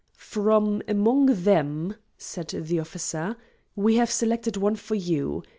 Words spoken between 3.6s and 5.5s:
"we have selected one for you.